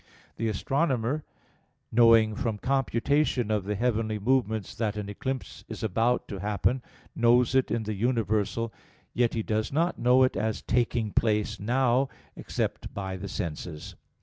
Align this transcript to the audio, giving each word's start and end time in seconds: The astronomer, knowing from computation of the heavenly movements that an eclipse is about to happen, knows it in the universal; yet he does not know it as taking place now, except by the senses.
The 0.37 0.47
astronomer, 0.47 1.23
knowing 1.91 2.33
from 2.33 2.57
computation 2.57 3.51
of 3.51 3.65
the 3.65 3.75
heavenly 3.75 4.17
movements 4.17 4.73
that 4.73 4.97
an 4.97 5.09
eclipse 5.09 5.63
is 5.69 5.83
about 5.83 6.27
to 6.29 6.39
happen, 6.39 6.81
knows 7.15 7.53
it 7.53 7.69
in 7.69 7.83
the 7.83 7.93
universal; 7.93 8.73
yet 9.13 9.35
he 9.35 9.43
does 9.43 9.71
not 9.71 9.99
know 9.99 10.23
it 10.23 10.35
as 10.35 10.63
taking 10.63 11.11
place 11.11 11.59
now, 11.59 12.09
except 12.35 12.91
by 12.95 13.15
the 13.15 13.29
senses. 13.29 13.93